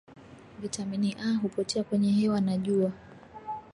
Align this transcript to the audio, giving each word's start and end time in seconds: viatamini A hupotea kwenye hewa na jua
viatamini 0.59 1.13
A 1.25 1.33
hupotea 1.33 1.83
kwenye 1.83 2.11
hewa 2.11 2.41
na 2.41 2.57
jua 2.57 2.91